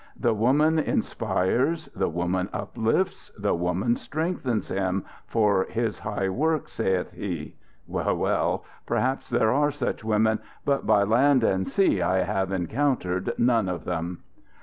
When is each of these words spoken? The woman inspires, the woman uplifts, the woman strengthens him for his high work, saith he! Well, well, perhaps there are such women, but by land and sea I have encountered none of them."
The 0.19 0.33
woman 0.33 0.79
inspires, 0.79 1.87
the 1.95 2.09
woman 2.09 2.49
uplifts, 2.53 3.31
the 3.37 3.53
woman 3.53 3.95
strengthens 3.95 4.69
him 4.69 5.05
for 5.27 5.65
his 5.69 5.99
high 5.99 6.27
work, 6.27 6.69
saith 6.69 7.11
he! 7.11 7.53
Well, 7.85 8.17
well, 8.17 8.65
perhaps 8.87 9.29
there 9.29 9.51
are 9.51 9.69
such 9.69 10.03
women, 10.03 10.39
but 10.65 10.87
by 10.87 11.03
land 11.03 11.43
and 11.43 11.67
sea 11.67 12.01
I 12.01 12.23
have 12.23 12.51
encountered 12.51 13.33
none 13.37 13.69
of 13.69 13.85
them." 13.85 14.23